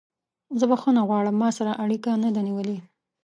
[0.59, 2.77] زه بخښنه غواړم ما سره اړیکه نه ده نیولې.